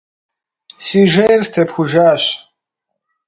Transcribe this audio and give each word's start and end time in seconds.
Си 0.85 1.01
жейр 1.15 1.41
степхужащ. 1.51 2.23